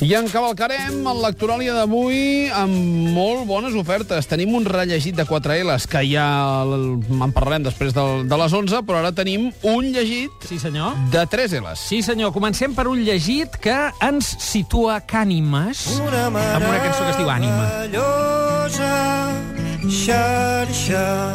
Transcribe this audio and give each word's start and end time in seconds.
I 0.00 0.14
encavalcarem 0.16 1.02
el 1.10 1.18
lectoràlia 1.20 1.74
d'avui 1.76 2.48
amb 2.56 2.72
molt 3.12 3.42
bones 3.44 3.74
ofertes. 3.76 4.24
Tenim 4.30 4.54
un 4.56 4.64
rellegit 4.64 5.12
de 5.18 5.26
4 5.28 5.58
L's, 5.60 5.84
que 5.92 6.00
ja 6.08 6.24
en 6.64 7.34
parlarem 7.36 7.66
després 7.66 7.92
del, 7.92 8.24
de 8.30 8.38
les 8.40 8.56
11, 8.56 8.80
però 8.88 9.02
ara 9.02 9.12
tenim 9.12 9.50
un 9.68 9.90
llegit 9.92 10.32
Sí, 10.48 10.56
senyor. 10.58 10.96
de 11.12 11.26
3 11.28 11.52
L's. 11.60 11.84
Sí, 11.90 12.00
senyor. 12.02 12.32
Comencem 12.32 12.72
per 12.74 12.88
un 12.88 13.04
llegit 13.04 13.60
que 13.60 13.76
ens 14.08 14.32
situa 14.40 15.02
Cànimes 15.04 15.84
amb 16.00 16.40
una 16.40 16.80
cançó 16.80 17.04
que 17.04 17.10
es 17.12 17.20
diu 17.20 17.28
Ànima. 17.28 17.68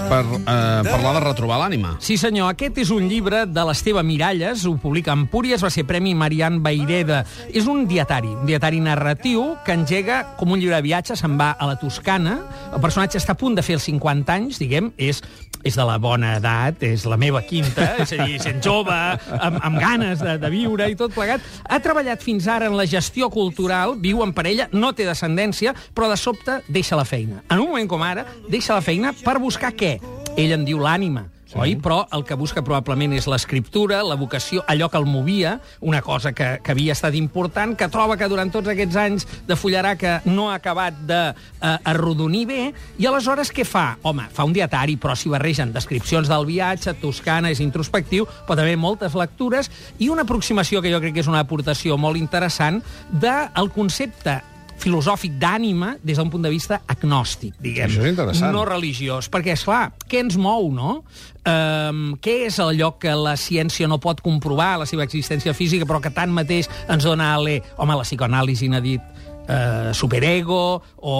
Per 0.05 0.19
eh, 0.37 0.83
parlar 0.85 1.15
de 1.15 1.21
retrobar 1.23 1.57
l'ànima. 1.63 1.95
Sí, 2.03 2.13
senyor. 2.21 2.51
Aquest 2.53 2.77
és 2.83 2.91
un 2.93 3.07
llibre 3.09 3.45
de 3.49 3.63
l'Esteve 3.65 4.03
Miralles, 4.05 4.67
ho 4.69 4.75
publica 4.81 5.15
Empúries, 5.17 5.63
va 5.65 5.71
ser 5.73 5.85
Premi 5.89 6.13
Marian 6.13 6.59
Baireda. 6.61 7.23
És 7.49 7.65
un 7.71 7.87
dietari, 7.89 8.29
un 8.35 8.45
dietari 8.45 8.83
narratiu 8.85 9.55
que 9.65 9.73
engega 9.73 10.21
com 10.37 10.53
un 10.53 10.61
llibre 10.61 10.77
de 10.77 10.85
viatge, 10.85 11.17
se'n 11.17 11.39
va 11.41 11.55
a 11.57 11.71
la 11.71 11.79
Toscana. 11.81 12.37
El 12.69 12.83
personatge 12.83 13.17
està 13.17 13.33
a 13.33 13.41
punt 13.41 13.57
de 13.57 13.65
fer 13.65 13.79
els 13.79 13.89
50 13.89 14.37
anys, 14.37 14.61
diguem, 14.61 14.93
és 15.01 15.23
és 15.65 15.73
de 15.73 15.81
la 15.81 15.97
bona 15.97 16.35
edat, 16.37 16.83
és 16.85 17.07
la 17.09 17.17
meva 17.17 17.41
quinta, 17.41 17.95
és 18.03 18.11
a 18.13 18.27
dir, 18.27 18.37
sent 18.41 18.61
jove, 18.63 18.93
amb, 18.93 19.57
amb 19.65 19.79
ganes 19.81 20.21
de, 20.21 20.35
de 20.37 20.51
viure 20.53 20.85
i 20.91 20.97
tot 20.97 21.13
plegat. 21.15 21.41
Ha 21.65 21.79
treballat 21.81 22.21
fins 22.21 22.45
ara 22.51 22.69
en 22.69 22.77
la 22.77 22.85
gestió 22.89 23.31
cultural, 23.33 23.95
viu 24.01 24.21
en 24.21 24.33
parella, 24.37 24.69
no 24.77 24.93
té 24.93 25.07
descendència, 25.09 25.73
però 25.97 26.11
de 26.11 26.19
sobte 26.21 26.59
deixa 26.69 26.99
la 26.99 27.07
feina. 27.09 27.41
En 27.49 27.63
un 27.63 27.71
moment 27.73 27.89
com 27.89 28.05
ara, 28.05 28.27
deixa 28.49 28.75
la 28.77 28.83
feina 28.85 29.13
per 29.23 29.39
buscar 29.39 29.73
què? 29.75 29.97
Ell 30.35 30.51
en 30.51 30.65
diu 30.67 30.81
l'ànima, 30.83 31.29
sí. 31.47 31.57
oi? 31.59 31.75
Però 31.81 32.03
el 32.13 32.25
que 32.27 32.35
busca 32.37 32.63
probablement 32.65 33.13
és 33.15 33.27
l'escriptura, 33.31 34.01
la 34.03 34.17
vocació, 34.19 34.63
allò 34.67 34.89
que 34.91 34.99
el 34.99 35.07
movia, 35.07 35.55
una 35.81 36.01
cosa 36.05 36.33
que, 36.35 36.59
que 36.63 36.73
havia 36.73 36.95
estat 36.95 37.15
important, 37.15 37.75
que 37.77 37.87
troba 37.91 38.17
que 38.19 38.29
durant 38.31 38.51
tots 38.51 38.71
aquests 38.71 38.97
anys 38.99 39.27
de 39.47 39.57
fullarà 39.59 39.95
que 39.99 40.17
no 40.27 40.49
ha 40.49 40.57
acabat 40.59 40.97
d'arrodonir 41.07 42.45
bé, 42.49 42.61
i 42.99 43.07
aleshores 43.07 43.53
què 43.55 43.65
fa? 43.67 43.95
Home, 44.03 44.27
fa 44.33 44.47
un 44.47 44.55
dietari, 44.55 44.97
però 45.01 45.15
s'hi 45.15 45.31
barregen 45.33 45.73
descripcions 45.75 46.31
del 46.31 46.47
viatge, 46.49 46.95
Toscana, 47.01 47.53
és 47.53 47.63
introspectiu, 47.63 48.27
però 48.47 48.59
també 48.59 48.75
moltes 48.75 49.15
lectures, 49.15 49.71
i 49.99 50.09
una 50.09 50.27
aproximació 50.27 50.81
que 50.81 50.91
jo 50.93 51.01
crec 51.03 51.15
que 51.15 51.23
és 51.23 51.31
una 51.31 51.43
aportació 51.45 51.97
molt 51.97 52.19
interessant 52.19 52.81
del 53.11 53.71
concepte 53.75 54.41
filosòfic 54.81 55.37
d'ànima 55.41 55.95
des 56.03 56.19
d'un 56.19 56.29
punt 56.29 56.43
de 56.45 56.51
vista 56.51 56.81
agnòstic, 56.91 57.55
diguem. 57.63 57.89
Això 57.89 58.03
és 58.03 58.13
interessant. 58.13 58.53
No 58.53 58.65
religiós. 58.67 59.29
Perquè, 59.31 59.55
és 59.55 59.63
clar, 59.65 59.89
què 60.09 60.21
ens 60.25 60.37
mou, 60.37 60.69
no? 60.75 60.99
Um, 61.45 62.15
què 62.21 62.39
és 62.47 62.59
allò 62.61 62.95
que 62.99 63.13
la 63.15 63.35
ciència 63.37 63.89
no 63.89 63.99
pot 64.01 64.21
comprovar, 64.25 64.75
la 64.81 64.89
seva 64.89 65.05
existència 65.05 65.53
física, 65.57 65.87
però 65.87 66.01
que 66.01 66.13
tanmateix 66.13 66.69
ens 66.89 67.05
dona 67.05 67.33
ale... 67.37 67.61
Home, 67.77 67.97
la 67.97 68.05
psicoanàlisi 68.07 68.69
n'ha 68.71 68.81
dit 68.83 69.15
eh, 69.47 69.93
superego 69.93 70.81
o, 70.97 71.15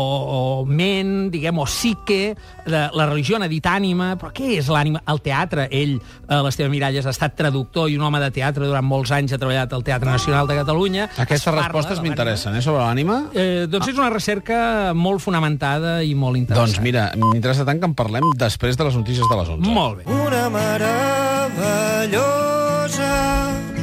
o 0.62 0.66
ment, 0.66 1.31
diguem, 1.34 1.58
o 1.62 1.66
psique, 1.66 2.36
de, 2.66 2.90
la 2.94 3.06
religió 3.09 3.40
n'ha 3.40 3.48
dit 3.52 3.66
ànima, 3.66 4.16
però 4.20 4.32
què 4.36 4.58
és 4.59 4.67
l'ànima? 4.72 5.02
El 5.12 5.20
teatre, 5.26 5.67
ell, 5.72 5.95
eh, 6.00 6.42
l'Esteve 6.45 6.70
Miralles, 6.73 7.06
ha 7.06 7.14
estat 7.14 7.36
traductor 7.38 7.90
i 7.92 7.98
un 8.00 8.04
home 8.08 8.20
de 8.23 8.32
teatre 8.36 8.66
durant 8.67 8.86
molts 8.86 9.12
anys, 9.16 9.34
ha 9.36 9.42
treballat 9.42 9.73
al 9.76 9.84
Teatre 9.86 10.09
Nacional 10.12 10.48
de 10.50 10.56
Catalunya. 10.62 11.09
Aquestes 11.26 11.54
respostes 11.54 12.02
m'interessen, 12.04 12.56
eh, 12.56 12.62
sobre 12.66 12.82
l'ànima. 12.84 13.16
Eh, 13.34 13.67
doncs 13.70 13.88
és 13.94 13.98
una 14.00 14.09
recerca 14.14 14.94
molt 14.95 15.22
fonamentada 15.23 16.04
i 16.04 16.16
molt 16.16 16.38
interessant. 16.38 16.67
Doncs 16.76 16.84
mira, 16.86 17.12
m'interessa 17.16 17.66
tant 17.67 17.80
que 17.80 17.86
en 17.89 17.95
parlem 17.98 18.23
després 18.38 18.78
de 18.78 18.84
les 18.89 18.95
notícies 18.95 19.28
de 19.30 19.36
les 19.42 19.50
11. 19.58 19.70
Molt 19.70 19.98
bé. 20.00 20.04
Una 20.12 20.50
meravellosa 20.50 21.76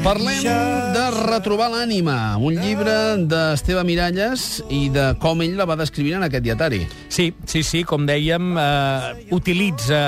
Parlem 0.02 0.42
de 0.92 1.02
retrobar 1.14 1.68
l'ànima, 1.70 2.34
un 2.42 2.56
llibre 2.58 2.92
d'Esteve 3.30 3.84
Miralles 3.86 4.58
i 4.74 4.88
de 4.90 5.12
com 5.22 5.38
ell 5.44 5.54
la 5.54 5.66
va 5.68 5.76
descrivint 5.78 6.18
en 6.18 6.26
aquest 6.26 6.42
dietari. 6.42 6.80
Sí, 7.06 7.28
sí, 7.46 7.62
sí, 7.62 7.84
com 7.86 8.02
dèiem, 8.08 8.48
eh, 8.58 9.28
utilitza 9.30 10.00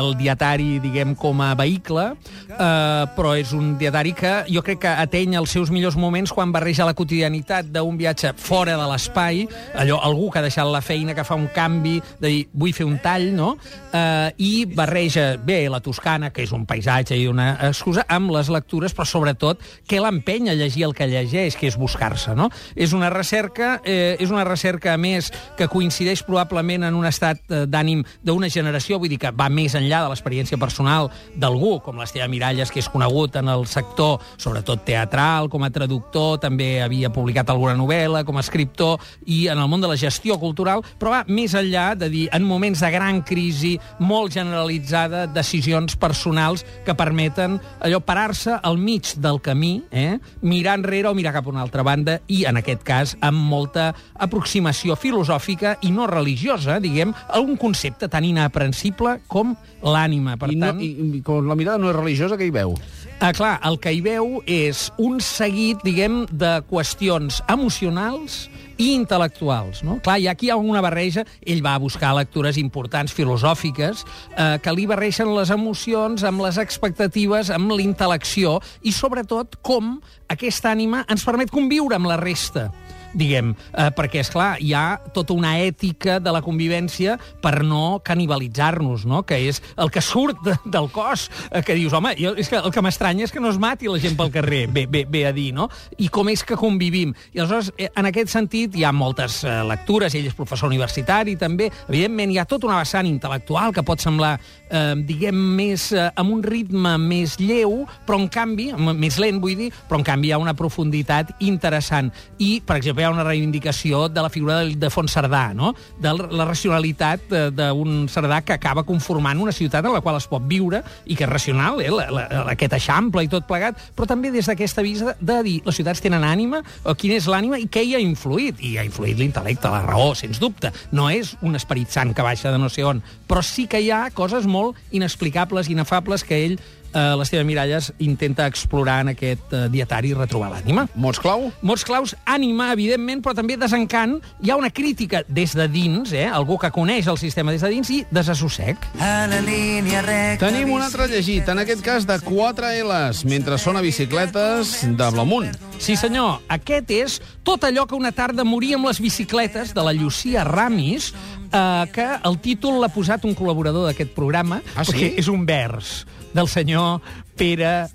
el 0.00 0.14
dietari, 0.16 0.78
diguem, 0.80 1.12
com 1.14 1.42
a 1.44 1.50
vehicle, 1.58 2.06
eh, 2.48 3.02
però 3.12 3.34
és 3.36 3.52
un 3.52 3.74
dietari 3.76 4.14
que 4.16 4.32
jo 4.48 4.62
crec 4.64 4.80
que 4.86 4.94
ateny 5.04 5.36
els 5.36 5.52
seus 5.52 5.70
millors 5.70 6.00
moments 6.00 6.32
quan 6.32 6.50
barreja 6.54 6.88
la 6.88 6.96
quotidianitat 6.96 7.68
d'un 7.74 8.00
viatge 8.00 8.32
fora 8.40 8.78
de 8.80 8.88
l'espai, 8.88 9.44
allò, 9.76 10.00
algú 10.00 10.30
que 10.30 10.40
ha 10.40 10.46
deixat 10.48 10.66
la 10.66 10.80
feina, 10.80 11.12
que 11.14 11.26
fa 11.28 11.36
un 11.36 11.50
canvi, 11.52 11.98
de 12.22 12.28
dir, 12.28 12.40
vull 12.54 12.72
fer 12.72 12.88
un 12.88 12.96
tall, 13.04 13.28
no?, 13.36 13.52
eh, 13.92 14.32
i 14.38 14.64
barreja 14.64 15.36
bé 15.36 15.68
la 15.68 15.84
Toscana, 15.84 16.32
que 16.32 16.48
és 16.48 16.56
un 16.56 16.64
paisatge 16.64 17.20
i 17.20 17.28
una 17.28 17.52
excusa, 17.68 18.08
amb 18.08 18.32
les 18.32 18.48
lectures, 18.48 18.96
però 18.96 19.04
sobretot 19.04 19.41
què 19.88 20.00
l'empeny 20.02 20.50
a 20.52 20.56
llegir 20.58 20.86
el 20.86 20.94
que 20.96 21.08
llegeix, 21.10 21.56
que 21.58 21.68
és 21.70 21.78
buscar-se, 21.78 22.34
no? 22.38 22.48
És 22.74 22.94
una 22.96 23.10
recerca, 23.10 23.74
eh, 23.84 24.16
és 24.20 24.30
una 24.30 24.44
recerca, 24.48 24.94
a 24.94 25.00
més, 25.00 25.32
que 25.58 25.68
coincideix 25.68 26.22
probablement 26.26 26.86
en 26.88 26.98
un 26.98 27.06
estat 27.08 27.42
eh, 27.50 27.64
d'ànim 27.66 28.04
d'una 28.22 28.50
generació, 28.52 28.98
vull 29.02 29.12
dir 29.12 29.20
que 29.22 29.32
va 29.34 29.48
més 29.52 29.74
enllà 29.78 30.02
de 30.04 30.12
l'experiència 30.12 30.58
personal 30.60 31.10
d'algú, 31.36 31.78
com 31.84 31.98
l'Esteve 32.00 32.28
Miralles, 32.30 32.70
que 32.70 32.82
és 32.82 32.90
conegut 32.92 33.36
en 33.40 33.50
el 33.52 33.66
sector, 33.70 34.20
sobretot 34.36 34.84
teatral, 34.86 35.50
com 35.52 35.64
a 35.66 35.72
traductor, 35.74 36.38
també 36.42 36.80
havia 36.82 37.12
publicat 37.12 37.50
alguna 37.50 37.76
novel·la, 37.78 38.24
com 38.28 38.38
a 38.38 38.44
escriptor, 38.44 39.00
i 39.26 39.46
en 39.52 39.58
el 39.58 39.70
món 39.70 39.82
de 39.82 39.90
la 39.90 39.98
gestió 39.98 40.38
cultural, 40.40 40.84
però 40.98 41.16
va 41.16 41.22
més 41.28 41.54
enllà 41.58 41.92
de 41.98 42.08
dir, 42.12 42.26
en 42.32 42.46
moments 42.46 42.82
de 42.82 42.90
gran 42.92 43.22
crisi, 43.26 43.76
molt 44.00 44.34
generalitzada, 44.34 45.26
decisions 45.32 45.96
personals 45.96 46.66
que 46.86 46.96
permeten 46.98 47.58
allò 47.80 48.00
parar-se 48.04 48.58
al 48.62 48.78
mig 48.78 49.14
del 49.22 49.31
camí, 49.40 49.84
eh? 49.90 50.18
mirar 50.42 50.76
enrere 50.78 51.08
o 51.08 51.14
mirar 51.14 51.32
cap 51.32 51.46
a 51.46 51.52
una 51.52 51.62
altra 51.62 51.84
banda, 51.86 52.18
i 52.28 52.44
en 52.50 52.60
aquest 52.60 52.82
cas 52.84 53.16
amb 53.20 53.38
molta 53.38 53.92
aproximació 54.14 54.96
filosòfica 54.98 55.76
i 55.82 55.92
no 55.94 56.06
religiosa, 56.10 56.80
diguem, 56.82 57.14
a 57.28 57.40
un 57.40 57.56
concepte 57.56 58.08
tan 58.12 58.26
inaprensible 58.28 59.20
com 59.30 59.56
l'ànima. 59.82 60.36
Per 60.36 60.50
I, 60.52 60.58
no, 60.58 60.72
tant, 60.72 60.82
i, 60.82 60.92
I 61.18 61.22
com 61.24 61.48
la 61.48 61.56
mirada 61.58 61.80
no 61.80 61.90
és 61.92 61.96
religiosa, 61.96 62.36
què 62.36 62.50
hi 62.50 62.54
veu? 62.54 62.76
Ah, 63.20 63.32
clar, 63.32 63.60
el 63.64 63.78
que 63.78 63.92
hi 63.94 64.00
veu 64.02 64.40
és 64.50 64.88
un 64.98 65.20
seguit, 65.22 65.78
diguem, 65.86 66.24
de 66.26 66.56
qüestions 66.70 67.38
emocionals 67.52 68.48
i 68.82 68.92
intel·lectuals. 68.96 69.82
No? 69.86 69.98
Clar, 70.02 70.18
i 70.18 70.28
aquí 70.30 70.48
hi 70.48 70.52
ha 70.54 70.58
una 70.58 70.82
barreja, 70.82 71.24
ell 71.46 71.62
va 71.64 71.76
buscar 71.82 72.14
lectures 72.16 72.58
importants, 72.58 73.14
filosòfiques, 73.14 74.04
eh, 74.36 74.58
que 74.62 74.74
li 74.74 74.88
barreixen 74.90 75.30
les 75.36 75.52
emocions 75.54 76.24
amb 76.26 76.42
les 76.42 76.58
expectatives, 76.58 77.52
amb 77.54 77.70
l'intel·lecció, 77.76 78.58
i 78.82 78.92
sobretot 78.92 79.60
com 79.62 80.00
aquesta 80.32 80.72
ànima 80.72 81.04
ens 81.08 81.24
permet 81.26 81.52
conviure 81.52 81.98
amb 81.98 82.10
la 82.10 82.18
resta 82.18 82.70
diguem, 83.14 83.52
eh, 83.72 83.90
perquè, 83.94 84.22
és 84.22 84.30
clar 84.32 84.56
hi 84.62 84.72
ha 84.76 84.98
tota 85.14 85.34
una 85.36 85.54
ètica 85.60 86.18
de 86.22 86.32
la 86.34 86.42
convivència 86.44 87.18
per 87.42 87.62
no 87.66 88.00
canibalitzar-nos, 88.04 89.06
no? 89.08 89.22
que 89.26 89.38
és 89.48 89.62
el 89.76 89.90
que 89.92 90.02
surt 90.04 90.40
de, 90.46 90.56
del 90.72 90.88
cos, 90.92 91.28
eh, 91.50 91.62
que 91.66 91.76
dius, 91.78 91.92
home, 91.96 92.14
jo, 92.18 92.34
és 92.38 92.50
que 92.50 92.60
el 92.60 92.72
que 92.74 92.82
m'estranya 92.84 93.26
és 93.26 93.34
que 93.34 93.42
no 93.42 93.50
es 93.52 93.60
mati 93.60 93.90
la 93.90 94.00
gent 94.02 94.16
pel 94.18 94.32
carrer, 94.34 94.64
bé, 94.72 94.86
bé, 94.90 95.04
bé 95.08 95.26
a 95.28 95.32
dir, 95.34 95.50
no? 95.56 95.68
I 95.98 96.08
com 96.12 96.30
és 96.32 96.42
que 96.46 96.58
convivim. 96.58 97.14
I 97.32 97.42
aleshores, 97.42 97.72
eh, 97.76 97.90
en 97.96 98.08
aquest 98.08 98.32
sentit, 98.32 98.76
hi 98.76 98.86
ha 98.86 98.92
moltes 98.96 99.42
eh, 99.44 99.58
lectures, 99.68 100.14
ell 100.16 100.28
és 100.30 100.36
professor 100.38 100.70
universitari 100.70 101.36
també, 101.40 101.70
evidentment 101.88 102.32
hi 102.32 102.40
ha 102.40 102.48
tota 102.48 102.68
una 102.70 102.80
vessant 102.80 103.08
intel·lectual 103.08 103.74
que 103.74 103.84
pot 103.86 104.02
semblar, 104.02 104.34
eh, 104.70 104.94
diguem, 105.08 105.38
més 105.58 105.90
eh, 105.92 106.08
amb 106.16 106.34
un 106.34 106.42
ritme 106.44 106.96
més 107.00 107.38
lleu, 107.40 107.82
però 108.06 108.20
en 108.20 108.28
canvi, 108.32 108.70
més 108.78 109.18
lent 109.20 109.40
vull 109.42 109.58
dir, 109.58 109.70
però 109.88 110.00
en 110.00 110.06
canvi 110.06 110.30
hi 110.30 110.34
ha 110.36 110.40
una 110.42 110.56
profunditat 110.58 111.34
interessant. 111.44 112.12
I, 112.38 112.60
per 112.64 112.78
exemple, 112.80 113.01
hi 113.02 113.06
ha 113.06 113.10
una 113.10 113.24
reivindicació 113.26 114.06
de 114.08 114.22
la 114.22 114.30
figura 114.30 114.60
de 114.60 114.70
Ildefons 114.70 115.12
Cerdà, 115.16 115.50
no? 115.58 115.72
de 116.00 116.12
la 116.14 116.46
racionalitat 116.46 117.32
eh, 117.34 117.42
d'un 117.50 118.06
Cerdà 118.10 118.42
que 118.46 118.54
acaba 118.54 118.84
conformant 118.86 119.40
una 119.42 119.54
ciutat 119.54 119.84
en 119.84 119.96
la 119.96 120.02
qual 120.04 120.20
es 120.20 120.28
pot 120.30 120.44
viure 120.46 120.82
i 121.04 121.16
que 121.18 121.26
és 121.26 121.30
racional, 121.30 121.80
eh? 121.82 121.90
la, 121.90 122.06
la, 122.14 122.26
aquest 122.54 122.76
eixample 122.78 123.24
i 123.26 123.30
tot 123.32 123.48
plegat, 123.48 123.80
però 123.96 124.06
també 124.06 124.30
des 124.30 124.46
d'aquesta 124.46 124.84
vista 124.86 125.16
de 125.18 125.38
dir 125.42 125.56
les 125.66 125.78
ciutats 125.78 126.02
tenen 126.04 126.22
ànima, 126.26 126.62
o 126.86 126.94
quina 126.98 127.18
és 127.18 127.26
l'ànima 127.30 127.58
i 127.58 127.66
què 127.66 127.82
hi 127.86 127.96
ha 127.96 128.02
influït. 128.02 128.62
I 128.62 128.76
ha 128.78 128.86
influït 128.86 129.18
l'intel·lecte, 129.18 129.72
la 129.72 129.82
raó, 129.82 130.12
sens 130.18 130.38
dubte. 130.42 130.70
No 130.94 131.08
és 131.10 131.34
un 131.42 131.58
esperit 131.58 131.90
sant 131.90 132.14
que 132.14 132.26
baixa 132.26 132.54
de 132.54 132.60
no 132.62 132.70
sé 132.70 132.86
on, 132.86 133.02
però 133.26 133.42
sí 133.42 133.66
que 133.66 133.82
hi 133.82 133.90
ha 133.90 134.04
coses 134.14 134.46
molt 134.46 134.78
inexplicables, 134.94 135.72
inefables, 135.72 136.22
que 136.28 136.38
ell 136.46 136.56
eh, 136.92 137.14
l'Esteve 137.18 137.44
Miralles 137.44 137.92
intenta 137.98 138.46
explorar 138.46 139.00
en 139.02 139.12
aquest 139.14 139.52
eh, 139.52 139.66
dietari 139.72 140.12
i 140.12 140.16
retrobar 140.16 140.50
l'ànima. 140.52 140.86
Mots 140.94 141.20
clau? 141.22 141.50
Mots 141.62 141.84
claus, 141.88 142.14
ànima, 142.24 142.70
evidentment, 142.76 143.22
però 143.24 143.34
també 143.36 143.56
desencant. 143.60 144.18
Hi 144.42 144.52
ha 144.52 144.58
una 144.60 144.70
crítica 144.70 145.22
des 145.28 145.56
de 145.56 145.68
dins, 145.72 146.12
eh? 146.12 146.26
algú 146.28 146.58
que 146.60 146.70
coneix 146.74 147.08
el 147.10 147.18
sistema 147.20 147.52
des 147.54 147.64
de 147.64 147.72
dins, 147.72 147.90
i 147.90 148.02
desassossec. 148.10 148.78
a 149.00 149.26
la 149.30 149.40
línia 149.44 150.02
recta. 150.02 150.48
Tenim 150.48 150.72
un 150.72 150.82
altre 150.82 151.08
llegit, 151.08 151.48
en 151.48 151.62
aquest 151.62 151.82
cas 151.84 152.06
de 152.06 152.18
4 152.20 152.72
L's, 152.84 153.24
mentre 153.24 153.58
sona 153.58 153.80
bicicletes 153.80 154.78
de 154.82 155.10
Blomunt. 155.12 155.52
Sí, 155.82 155.96
senyor, 155.96 156.40
aquest 156.52 156.90
és 156.94 157.18
tot 157.42 157.64
allò 157.66 157.86
que 157.90 157.98
una 157.98 158.12
tarda 158.14 158.44
moria 158.46 158.76
amb 158.78 158.86
les 158.86 159.00
bicicletes 159.02 159.74
de 159.74 159.82
la 159.82 159.92
Llucia 159.96 160.44
Ramis, 160.46 161.12
eh, 161.52 161.84
que 161.92 162.06
el 162.24 162.38
títol 162.40 162.80
l'ha 162.82 162.88
posat 162.92 163.24
un 163.28 163.34
col·laborador 163.38 163.86
d'aquest 163.90 164.12
programa, 164.16 164.60
Ah, 164.74 164.84
sí? 164.84 164.92
perquè 164.92 165.12
és 165.18 165.28
un 165.28 165.44
vers 165.46 166.04
del 166.32 166.48
senyor 166.48 167.00
Pere 167.36 167.88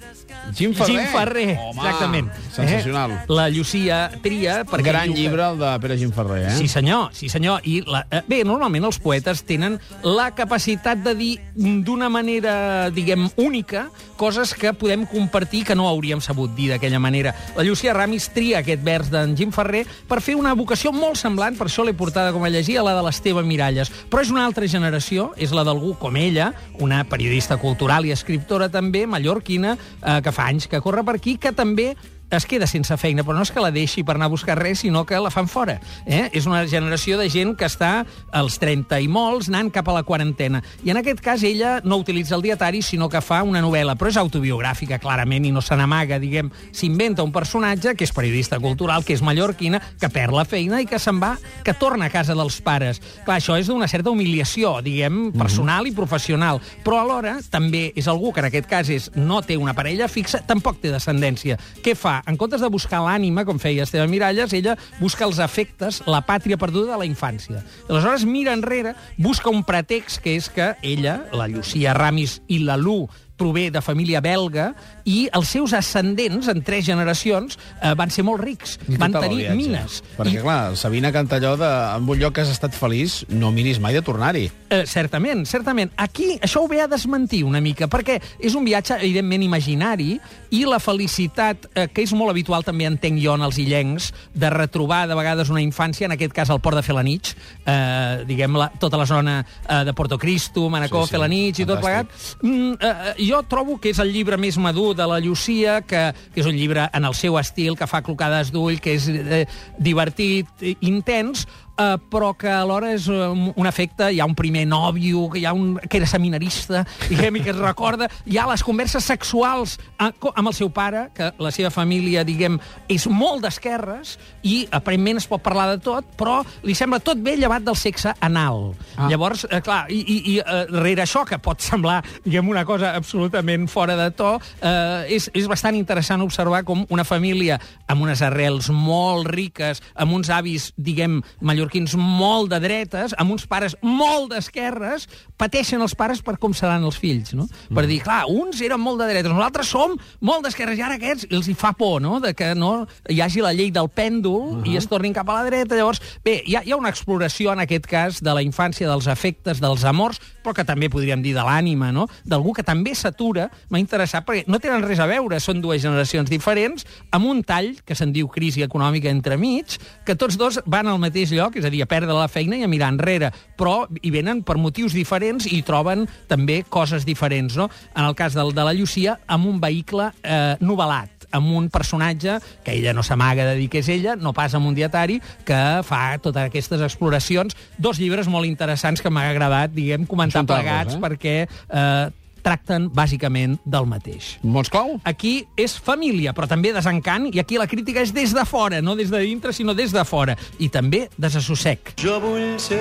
Jim 0.55 0.73
Ferrer. 0.73 0.95
Jim 0.95 1.07
Ferrer, 1.11 1.57
Home, 1.59 1.81
exactament. 1.81 2.31
sensacional. 2.53 3.11
Eh? 3.11 3.25
La 3.29 3.49
Llucia 3.49 4.11
tria... 4.23 4.63
Perquè 4.65 4.83
Gran 4.89 5.11
que- 5.13 5.19
llibre, 5.19 5.43
el 5.51 5.59
de 5.59 5.71
Pere 5.79 5.97
Gim 5.97 6.11
Ferrer, 6.11 6.47
eh? 6.47 6.55
Sí, 6.57 6.67
senyor, 6.67 7.09
sí, 7.13 7.29
senyor. 7.29 7.61
I 7.67 7.81
la, 7.85 8.05
eh, 8.11 8.21
bé, 8.27 8.43
normalment 8.43 8.85
els 8.87 8.99
poetes 8.99 9.43
tenen 9.43 9.79
la 10.03 10.31
capacitat 10.35 11.03
de 11.05 11.13
dir 11.15 11.31
d'una 11.55 12.09
manera, 12.09 12.89
diguem, 12.91 13.27
única, 13.37 13.87
coses 14.17 14.53
que 14.57 14.73
podem 14.73 15.05
compartir 15.05 15.63
que 15.65 15.75
no 15.75 15.87
hauríem 15.87 16.21
sabut 16.21 16.55
dir 16.55 16.71
d'aquella 16.71 16.99
manera. 16.99 17.35
La 17.55 17.63
Llucia 17.63 17.93
Ramis 17.93 18.29
tria 18.33 18.59
aquest 18.63 18.81
vers 18.83 19.11
d'en 19.13 19.35
Jim 19.37 19.51
Ferrer 19.53 19.85
per 20.07 20.21
fer 20.25 20.35
una 20.35 20.53
vocació 20.57 20.91
molt 20.91 21.17
semblant, 21.19 21.57
per 21.57 21.67
això 21.69 21.85
l'he 21.85 21.93
portada 21.93 22.31
com 22.33 22.43
a 22.43 22.49
llegir, 22.49 22.77
a 22.79 22.83
la 22.87 22.95
de 22.97 23.03
l'Esteve 23.05 23.43
Miralles. 23.45 23.91
Però 24.09 24.21
és 24.23 24.31
una 24.33 24.45
altra 24.47 24.65
generació, 24.67 25.31
és 25.37 25.53
la 25.53 25.63
d'algú 25.67 25.93
com 25.99 26.15
ella, 26.17 26.51
una 26.79 27.03
periodista 27.05 27.57
cultural 27.61 28.05
i 28.05 28.11
escriptora 28.15 28.69
també, 28.73 29.05
mallorquina, 29.07 29.77
eh, 30.01 30.19
que 30.23 30.31
fa 30.37 30.51
anys 30.53 30.69
que 30.69 30.81
corre 30.85 31.03
per 31.07 31.17
aquí, 31.17 31.35
que 31.41 31.53
també 31.55 31.91
es 32.29 32.45
queda 32.45 32.67
sense 32.67 32.95
feina, 32.99 33.23
però 33.23 33.37
no 33.37 33.45
és 33.45 33.51
que 33.53 33.63
la 33.63 33.71
deixi 33.71 34.03
per 34.03 34.17
anar 34.17 34.27
a 34.27 34.33
buscar 34.33 34.57
res, 34.59 34.81
sinó 34.83 35.05
que 35.07 35.19
la 35.19 35.31
fan 35.31 35.47
fora. 35.47 35.77
Eh? 36.05 36.27
És 36.35 36.45
una 36.45 36.65
generació 36.67 37.17
de 37.17 37.29
gent 37.31 37.55
que 37.57 37.67
està 37.67 38.05
als 38.35 38.57
30 38.59 38.99
i 39.03 39.07
molts, 39.07 39.47
anant 39.47 39.71
cap 39.73 39.87
a 39.87 39.95
la 39.95 40.03
quarantena. 40.03 40.61
I 40.83 40.91
en 40.91 40.99
aquest 40.99 41.21
cas 41.23 41.43
ella 41.47 41.77
no 41.83 41.99
utilitza 42.01 42.35
el 42.35 42.43
dietari, 42.43 42.81
sinó 42.81 43.07
que 43.09 43.21
fa 43.23 43.41
una 43.47 43.61
novel·la, 43.63 43.95
però 43.95 44.11
és 44.11 44.19
autobiogràfica, 44.19 44.99
clarament, 44.99 45.47
i 45.47 45.53
no 45.55 45.63
se 45.63 45.77
n'amaga, 45.79 46.19
diguem. 46.19 46.51
S'inventa 46.75 47.23
un 47.23 47.31
personatge 47.31 47.95
que 47.95 48.07
és 48.07 48.13
periodista 48.15 48.59
cultural, 48.59 49.05
que 49.07 49.15
és 49.15 49.23
mallorquina, 49.23 49.79
que 49.99 50.11
perd 50.11 50.35
la 50.35 50.45
feina 50.45 50.81
i 50.83 50.89
que 50.89 50.99
se'n 50.99 51.21
va, 51.23 51.35
que 51.63 51.75
torna 51.77 52.09
a 52.09 52.13
casa 52.13 52.35
dels 52.35 52.59
pares. 52.61 52.99
Clar, 53.23 53.39
això 53.39 53.55
és 53.59 53.71
d'una 53.71 53.87
certa 53.87 54.11
humiliació, 54.11 54.77
diguem, 54.83 55.31
personal 55.37 55.87
i 55.87 55.95
professional, 55.95 56.59
però 56.83 57.01
alhora 57.01 57.37
també 57.49 57.91
és 57.95 58.07
algú 58.11 58.33
que 58.33 58.43
en 58.43 58.51
aquest 58.51 58.67
cas 58.69 58.91
és, 58.91 59.09
no 59.15 59.41
té 59.45 59.57
una 59.57 59.75
parella 59.77 60.09
fixa, 60.11 60.43
tampoc 60.47 60.81
té 60.83 60.91
descendència. 60.91 61.57
Què 61.83 61.95
fa? 61.95 62.16
En 62.25 62.37
comptes 62.39 62.63
de 62.63 62.69
buscar 62.73 63.03
l'ànima, 63.05 63.45
com 63.45 63.59
feia 63.61 63.85
Esteve 63.85 64.07
Miralles, 64.09 64.53
ella 64.57 64.77
busca 64.99 65.27
els 65.27 65.39
efectes, 65.43 66.01
la 66.07 66.23
pàtria 66.25 66.57
perduda 66.57 66.95
de 66.95 67.01
la 67.03 67.07
infància. 67.09 67.63
Aleshores 67.89 68.25
mira 68.25 68.55
enrere, 68.57 68.95
busca 69.17 69.53
un 69.53 69.63
pretext, 69.67 70.21
que 70.23 70.37
és 70.39 70.49
que 70.49 70.73
ella, 70.81 71.19
la 71.35 71.47
Llucia 71.51 71.93
Ramis 71.97 72.39
i 72.47 72.63
la 72.65 72.77
Lu, 72.79 73.05
prové 73.37 73.69
de 73.71 73.81
família 73.85 74.19
belga 74.21 74.71
i 75.05 75.27
els 75.31 75.47
seus 75.53 75.73
ascendents, 75.77 76.47
en 76.49 76.63
tres 76.65 76.85
generacions, 76.85 77.57
eh, 77.81 77.93
van 77.95 78.09
ser 78.11 78.23
molt 78.25 78.41
rics. 78.43 78.79
I 78.89 78.97
Van 78.97 79.11
tot 79.13 79.21
tenir 79.23 79.43
viatge. 79.45 79.55
mines. 79.55 79.99
Perquè, 80.17 80.39
I, 80.39 80.41
clar, 80.43 80.75
Sabina 80.75 81.11
canta 81.13 81.37
allò 81.37 81.55
de 81.57 81.69
en 81.97 82.09
un 82.09 82.19
lloc 82.19 82.33
que 82.33 82.41
has 82.41 82.49
estat 82.49 82.73
feliç, 82.75 83.21
no 83.29 83.51
miris 83.51 83.79
mai 83.79 83.93
de 83.93 84.01
tornar-hi. 84.01 84.49
Eh, 84.69 84.83
certament, 84.85 85.45
certament. 85.47 85.91
Aquí 85.95 86.39
això 86.41 86.63
ho 86.65 86.67
ve 86.67 86.81
a 86.81 86.87
desmentir 86.87 87.43
una 87.45 87.61
mica, 87.61 87.87
perquè 87.87 88.19
és 88.39 88.55
un 88.55 88.65
viatge, 88.65 88.97
evidentment, 88.99 89.43
imaginari, 89.43 90.19
i 90.51 90.65
la 90.65 90.79
felicitat, 90.79 91.67
eh, 91.75 91.87
que 91.93 92.01
és 92.03 92.11
molt 92.13 92.31
habitual, 92.31 92.63
també 92.65 92.85
entenc 92.89 93.21
jo, 93.21 93.35
en 93.37 93.41
els 93.45 93.57
illencs, 93.61 94.11
de 94.33 94.49
retrobar 94.49 95.05
de 95.07 95.15
vegades 95.15 95.49
una 95.53 95.61
infància, 95.61 96.05
en 96.05 96.11
aquest 96.17 96.33
cas 96.33 96.49
al 96.49 96.59
port 96.59 96.75
de 96.75 96.83
Felanitx, 96.83 97.35
eh, 97.65 98.23
diguem, 98.27 98.55
la, 98.57 98.69
tota 98.79 98.97
la 98.97 99.05
zona 99.05 99.45
eh, 99.69 99.83
de 99.85 99.93
Porto 99.93 100.17
Cristo, 100.17 100.69
Manacor, 100.69 101.03
Sí, 101.05 101.09
sí, 101.09 101.15
Felanitx 101.15 101.59
i 101.59 101.65
tot 101.65 101.79
fantàstic. 101.79 102.07
plegat. 102.07 102.41
Mm, 102.41 102.73
eh, 102.81 103.13
jo 103.27 103.43
trobo 103.49 103.77
que 103.81 103.91
és 103.93 103.99
el 104.03 104.13
llibre 104.15 104.39
més 104.39 104.57
madur 104.61 104.93
de 104.97 105.05
la 105.09 105.19
Llucia, 105.23 105.81
que, 105.85 106.01
que 106.33 106.41
és 106.41 106.49
un 106.49 106.55
llibre 106.57 106.87
en 106.93 107.07
el 107.07 107.15
seu 107.17 107.37
estil, 107.39 107.77
que 107.77 107.87
fa 107.89 108.03
clocades 108.05 108.51
d'ull, 108.53 108.79
que 108.83 108.95
és 108.97 109.07
eh, 109.11 109.45
divertit, 109.77 110.49
intens, 110.79 111.45
eh, 111.77 111.97
però 112.11 112.33
que 112.37 112.49
alhora 112.51 112.91
és 112.95 113.07
eh, 113.07 113.27
un, 113.29 113.51
un 113.55 113.67
efecte, 113.69 114.09
hi 114.13 114.19
ha 114.19 114.25
un 114.27 114.35
primer 114.35 114.65
nòvio, 114.67 115.27
que 115.33 115.39
hi 115.41 115.45
ha 115.45 115.53
un 115.53 115.75
que 115.87 115.99
era 116.01 116.07
seminarista, 116.09 116.83
diguem, 117.07 117.37
i 117.37 117.43
que 117.45 117.51
es 117.53 117.59
recorda, 117.61 118.09
hi 118.25 118.37
ha 118.41 118.47
les 118.49 118.63
converses 118.65 119.05
sexuals 119.07 119.77
eh, 119.99 120.09
co- 120.19 120.33
amb 120.35 120.49
el 120.51 120.55
seu 120.57 120.71
pare, 120.73 121.07
que 121.15 121.31
la 121.39 121.51
seva 121.53 121.69
família, 121.73 122.23
diguem, 122.27 122.57
és 122.91 123.05
molt 123.07 123.45
d'esquerres, 123.45 124.17
i 124.47 124.65
aparentment 124.71 125.21
es 125.21 125.27
pot 125.29 125.43
parlar 125.45 125.67
de 125.75 125.77
tot, 125.83 126.07
però 126.17 126.39
li 126.65 126.75
sembla 126.75 126.99
tot 127.03 127.21
bé 127.21 127.35
llevat 127.37 127.63
del 127.67 127.77
sexe 127.77 128.13
anal. 128.25 128.73
Ah. 128.97 129.07
Llavors, 129.11 129.45
eh, 129.49 129.61
clar, 129.61 129.85
i, 129.93 130.01
i, 130.01 130.17
i 130.33 130.37
eh, 130.41 130.65
rere 130.81 131.05
això, 131.05 131.23
que 131.27 131.37
pot 131.43 131.61
semblar, 131.63 132.01
diguem, 132.25 132.49
una 132.49 132.65
cosa 132.65 132.95
absolutament 132.97 133.67
fora 133.71 133.95
de 133.99 134.09
to, 134.17 134.33
eh, 134.61 135.05
és, 135.17 135.29
és 135.37 135.47
bastant 135.47 135.75
interessant 135.77 136.23
observar 136.25 136.63
com 136.67 136.85
una 136.89 137.05
família 137.07 137.59
amb 137.87 138.01
unes 138.07 138.21
arrels 138.25 138.71
molt 138.73 139.29
riques, 139.29 139.83
amb 139.95 140.17
uns 140.17 140.31
avis, 140.33 140.71
diguem, 140.77 141.21
mallorquins 141.41 141.66
molt 141.97 142.49
de 142.51 142.59
dretes, 142.59 143.13
amb 143.17 143.31
uns 143.31 143.45
pares 143.47 143.75
molt 143.81 144.31
d'esquerres, 144.33 145.07
pateixen 145.37 145.81
els 145.81 145.95
pares 145.95 146.21
per 146.21 146.37
com 146.37 146.53
seran 146.53 146.83
els 146.83 146.97
fills, 146.97 147.33
no? 147.33 147.47
Per 147.73 147.85
dir, 147.87 148.01
clar, 148.03 148.25
uns 148.29 148.61
eren 148.61 148.79
molt 148.79 149.01
de 149.01 149.07
dretes, 149.09 149.31
nosaltres 149.31 149.67
som 149.67 149.97
molt 150.21 150.45
d'esquerres, 150.45 150.77
i 150.77 150.81
ara 150.81 150.95
aquests 150.95 151.27
els 151.31 151.47
hi 151.47 151.55
fa 151.57 151.73
por, 151.77 152.01
no?, 152.01 152.19
de 152.23 152.33
que 152.33 152.53
no 152.55 152.87
hi 153.09 153.21
hagi 153.21 153.41
la 153.41 153.53
llei 153.53 153.71
del 153.71 153.89
pèndol 153.89 154.41
uh 154.41 154.55
-huh. 154.63 154.67
i 154.71 154.77
es 154.77 154.87
tornin 154.87 155.13
cap 155.13 155.29
a 155.29 155.33
la 155.33 155.45
dreta. 155.45 155.75
Llavors, 155.75 156.01
bé, 156.23 156.43
hi 156.45 156.55
ha, 156.55 156.63
hi 156.63 156.71
ha 156.71 156.77
una 156.77 156.89
exploració, 156.89 157.53
en 157.53 157.59
aquest 157.59 157.85
cas, 157.85 158.21
de 158.21 158.33
la 158.33 158.41
infància, 158.41 158.87
dels 158.87 159.07
afectes, 159.07 159.59
dels 159.59 159.83
amors, 159.83 160.19
però 160.43 160.53
que 160.53 160.65
també 160.65 160.89
podríem 160.89 161.21
dir 161.21 161.33
de 161.33 161.43
l'ànima, 161.43 161.91
no?, 161.91 162.07
d'algú 162.23 162.53
que 162.53 162.63
també 162.63 162.95
s'atura, 162.95 163.49
m'ha 163.69 163.79
interessat, 163.79 164.25
perquè 164.25 164.45
no 164.47 164.59
tenen 164.59 164.83
res 164.83 164.99
a 164.99 165.05
veure, 165.05 165.39
són 165.39 165.61
dues 165.61 165.81
generacions 165.81 166.29
diferents, 166.29 166.85
amb 167.11 167.25
un 167.25 167.43
tall, 167.43 167.75
que 167.85 167.95
se'n 167.95 168.13
diu 168.13 168.27
crisi 168.27 168.63
econòmica 168.63 169.09
entremig, 169.09 169.77
que 170.05 170.15
tots 170.15 170.37
dos 170.37 170.61
van 170.65 170.87
al 170.87 170.99
mateix 170.99 171.31
lloc, 171.31 171.56
és 171.61 171.67
a 171.67 171.71
dir, 171.73 171.81
a 171.83 171.89
perdre 171.89 172.15
la 172.15 172.29
feina 172.31 172.57
i 172.57 172.65
a 172.65 172.71
mirar 172.71 172.91
enrere, 172.93 173.31
però 173.57 173.85
hi 174.01 174.11
venen 174.13 174.43
per 174.45 174.57
motius 174.61 174.95
diferents 174.95 175.47
i 175.49 175.61
troben 175.65 176.05
també 176.29 176.61
coses 176.69 177.05
diferents, 177.07 177.57
no? 177.57 177.69
En 177.95 178.05
el 178.05 178.15
cas 178.17 178.37
del, 178.37 178.53
de 178.55 178.65
la 178.65 178.75
Llucia, 178.77 179.17
amb 179.27 179.49
un 179.49 179.61
vehicle 179.63 180.11
eh, 180.23 180.55
novel·lat, 180.61 181.27
amb 181.31 181.51
un 181.57 181.69
personatge 181.73 182.37
que 182.63 182.75
ella 182.77 182.93
no 182.95 183.03
s'amaga 183.03 183.45
de 183.49 183.57
dir 183.59 183.67
que 183.71 183.81
és 183.83 183.89
ella, 183.91 184.15
no 184.15 184.33
pas 184.37 184.53
amb 184.57 184.69
un 184.69 184.77
dietari, 184.77 185.19
que 185.47 185.59
fa 185.87 186.03
totes 186.23 186.47
aquestes 186.47 186.83
exploracions. 186.85 187.57
Dos 187.77 187.99
llibres 188.01 188.29
molt 188.31 188.47
interessants 188.47 189.03
que 189.03 189.11
m'ha 189.11 189.27
agradat, 189.31 189.73
diguem, 189.75 190.07
comentar 190.07 190.45
plegats, 190.47 190.95
eh? 190.95 191.03
perquè 191.03 191.35
eh, 191.47 192.07
tracten 192.47 192.87
bàsicament 192.95 193.57
del 193.67 193.85
mateix. 193.91 194.37
Mots 194.47 194.71
clau? 194.71 194.95
Aquí 195.07 195.41
és 195.59 195.75
família, 195.83 196.31
però 196.37 196.47
també 196.47 196.71
desencant, 196.75 197.27
i 197.33 197.41
aquí 197.43 197.59
la 197.59 197.67
crítica 197.67 197.99
és 198.05 198.13
des 198.15 198.31
de 198.35 198.45
fora, 198.47 198.79
no 198.81 198.95
des 198.95 199.11
de 199.11 199.19
dintre, 199.25 199.51
sinó 199.53 199.75
des 199.75 199.91
de 199.91 200.05
fora. 200.07 200.37
I 200.63 200.69
també 200.71 201.07
desassossec. 201.19 201.95
Jo 201.99 202.19
vull 202.23 202.55
ser 202.61 202.79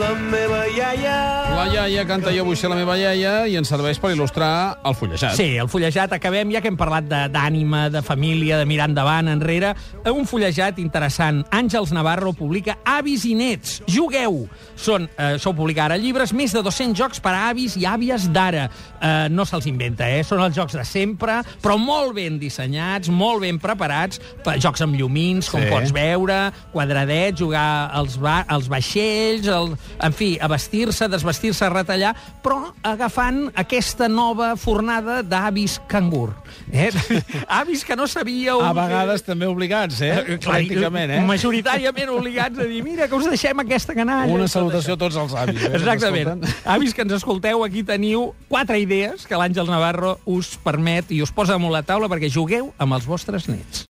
la 0.00 0.14
meva 0.16 0.62
iaia. 0.72 1.16
La 1.54 1.66
iaia 1.74 2.06
canta 2.08 2.32
Jo 2.32 2.44
vull 2.46 2.56
ser 2.56 2.70
la 2.72 2.76
meva 2.78 2.94
iaia 2.96 3.42
i 3.50 3.56
ens 3.58 3.68
serveix 3.68 3.98
per 4.00 4.14
il·lustrar 4.14 4.78
el 4.86 4.94
fullejat. 4.96 5.34
Sí, 5.36 5.50
el 5.60 5.68
fullejat, 5.68 6.14
acabem, 6.16 6.48
ja 6.54 6.62
que 6.64 6.70
hem 6.72 6.76
parlat 6.80 7.04
de- 7.10 7.26
d'ànima, 7.34 7.88
de, 7.90 7.98
de 7.98 8.02
família, 8.06 8.56
de 8.56 8.64
mirar 8.64 8.88
endavant, 8.88 9.28
enrere, 9.28 9.74
un 10.08 10.24
fullejat 10.26 10.78
interessant. 10.78 11.42
Àngels 11.50 11.92
Navarro 11.92 12.32
publica 12.32 12.78
Avis 12.84 13.26
i 13.28 13.34
nets, 13.34 13.82
jugueu! 13.86 14.46
Són, 14.76 15.04
eh, 15.18 15.34
això 15.36 15.50
ho 15.52 15.56
publica 15.58 15.84
ara, 15.84 15.98
llibres, 16.00 16.32
més 16.32 16.54
de 16.56 16.62
200 16.64 16.96
jocs 16.96 17.20
per 17.20 17.34
a 17.34 17.48
avis 17.50 17.76
i 17.76 17.84
àvies 17.84 18.30
d'ara. 18.32 18.69
Eh, 19.00 19.28
no 19.32 19.46
se'ls 19.48 19.64
inventa, 19.70 20.04
eh? 20.12 20.20
Són 20.26 20.42
els 20.44 20.54
jocs 20.56 20.74
de 20.76 20.84
sempre, 20.84 21.38
però 21.62 21.78
molt 21.80 22.12
ben 22.18 22.36
dissenyats, 22.38 23.08
molt 23.08 23.40
ben 23.40 23.56
preparats, 23.58 24.20
per 24.44 24.58
jocs 24.60 24.82
amb 24.84 24.98
llumins, 24.98 25.48
com 25.48 25.62
Sí. 25.62 25.70
pots 25.70 25.92
veure, 25.96 26.52
quadradets, 26.72 27.40
jugar 27.40 27.90
als, 27.96 28.18
ba 28.20 28.44
als 28.46 28.68
vaixells, 28.68 29.46
el, 29.48 29.72
en 30.04 30.12
fi, 30.12 30.34
a 30.40 30.48
vestir-se, 30.52 31.08
desvestir-se, 31.08 31.68
retallar, 31.72 32.12
però 32.44 32.74
agafant 32.82 33.46
aquesta 33.54 34.08
nova 34.08 34.52
fornada 34.56 35.22
d'avis 35.22 35.78
cangur. 35.88 36.34
Eh? 36.72 36.90
avis 37.48 37.84
que 37.84 37.96
no 37.96 38.06
sabíeu... 38.06 38.60
A 38.60 38.74
vegades 38.76 39.24
també 39.24 39.48
obligats, 39.48 40.00
eh? 40.04 40.36
Pràcticament, 40.44 41.16
eh? 41.16 41.20
Majoritàriament 41.24 42.12
obligats 42.12 42.60
a 42.60 42.68
dir, 42.68 42.82
mira, 42.84 43.08
que 43.08 43.16
us 43.16 43.28
deixem 43.30 43.64
aquesta 43.64 43.96
canalla. 43.96 44.28
Una 44.32 44.48
salutació 44.50 44.98
a 44.98 45.00
tots 45.00 45.16
els 45.16 45.34
avis. 45.34 45.62
Eh, 45.64 45.72
Exactament. 45.80 46.44
Avis 46.68 46.92
que 46.94 47.02
ens 47.06 47.16
escolteu, 47.16 47.64
aquí 47.64 47.82
teniu 47.86 48.34
quatre 48.60 48.76
idees 48.76 49.22
que 49.24 49.38
l'Àngel 49.40 49.70
Navarro 49.72 50.18
us 50.28 50.50
permet 50.60 51.08
i 51.16 51.22
us 51.24 51.30
posa 51.32 51.54
damunt 51.54 51.72
la 51.72 51.80
taula 51.80 52.10
perquè 52.12 52.28
jugueu 52.28 52.66
amb 52.76 52.92
els 52.92 53.06
vostres 53.08 53.46
nets. 53.48 53.78